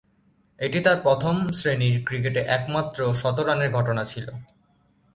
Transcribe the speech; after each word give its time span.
এটিই 0.59 0.81
তার 0.81 0.97
প্রথম-শ্রেণীর 1.01 1.95
ক্রিকেটে 2.05 2.39
একমাত্র 2.39 3.13
শতরানের 3.13 3.71
ঘটনা 3.71 4.03
ছিল। 4.03 4.27